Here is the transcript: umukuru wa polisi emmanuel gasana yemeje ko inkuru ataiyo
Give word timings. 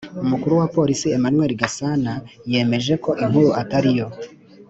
umukuru 0.23 0.53
wa 0.61 0.67
polisi 0.75 1.05
emmanuel 1.15 1.51
gasana 1.61 2.13
yemeje 2.51 2.93
ko 3.03 3.11
inkuru 3.23 3.49
ataiyo 3.61 4.07